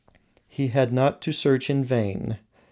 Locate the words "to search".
1.21-1.69